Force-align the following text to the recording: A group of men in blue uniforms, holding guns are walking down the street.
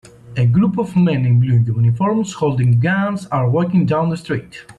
A 0.35 0.47
group 0.47 0.79
of 0.79 0.95
men 0.95 1.27
in 1.27 1.39
blue 1.39 1.57
uniforms, 1.59 2.33
holding 2.33 2.79
guns 2.79 3.27
are 3.27 3.47
walking 3.47 3.85
down 3.85 4.09
the 4.09 4.17
street. 4.17 4.63